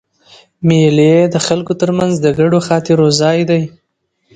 [0.67, 3.63] مېلې د خلکو تر منځ د ګډو خاطرو ځای دئ.